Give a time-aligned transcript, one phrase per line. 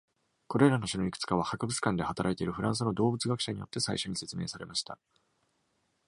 [0.47, 4.97] これらの種のいくつかは、博物館で働いているフランスの動物学者によって最初に説明されました。